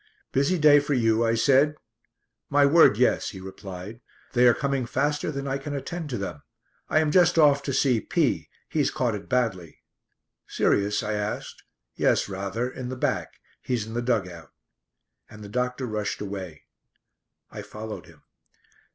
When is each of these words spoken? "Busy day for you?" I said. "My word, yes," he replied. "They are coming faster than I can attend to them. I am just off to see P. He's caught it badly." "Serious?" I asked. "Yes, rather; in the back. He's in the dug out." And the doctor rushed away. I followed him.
"Busy 0.31 0.57
day 0.57 0.79
for 0.79 0.95
you?" 0.95 1.23
I 1.23 1.35
said. 1.35 1.75
"My 2.49 2.65
word, 2.65 2.97
yes," 2.97 3.29
he 3.29 3.39
replied. 3.39 4.01
"They 4.33 4.47
are 4.47 4.53
coming 4.55 4.87
faster 4.87 5.31
than 5.31 5.47
I 5.47 5.59
can 5.59 5.75
attend 5.75 6.09
to 6.09 6.17
them. 6.17 6.41
I 6.89 6.97
am 6.97 7.11
just 7.11 7.37
off 7.37 7.61
to 7.61 7.71
see 7.71 8.01
P. 8.01 8.49
He's 8.67 8.89
caught 8.89 9.13
it 9.13 9.29
badly." 9.29 9.83
"Serious?" 10.47 11.03
I 11.03 11.13
asked. 11.13 11.61
"Yes, 11.93 12.27
rather; 12.27 12.67
in 12.67 12.89
the 12.89 12.95
back. 12.97 13.33
He's 13.61 13.85
in 13.85 13.93
the 13.93 14.01
dug 14.01 14.27
out." 14.27 14.49
And 15.29 15.43
the 15.43 15.49
doctor 15.49 15.85
rushed 15.85 16.19
away. 16.19 16.63
I 17.51 17.61
followed 17.61 18.07
him. 18.07 18.23